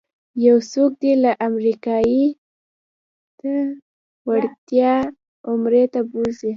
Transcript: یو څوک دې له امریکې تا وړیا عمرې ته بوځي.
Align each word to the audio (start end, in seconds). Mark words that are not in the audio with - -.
یو 0.45 0.57
څوک 0.71 0.91
دې 1.01 1.13
له 1.23 1.31
امریکې 1.47 2.21
تا 3.39 3.55
وړیا 4.27 4.95
عمرې 5.49 5.83
ته 5.93 5.99
بوځي. 6.09 6.49